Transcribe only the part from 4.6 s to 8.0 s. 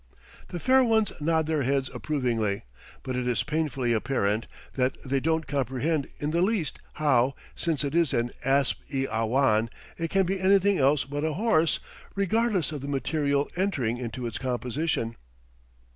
that they don't comprehend in the least, how, since it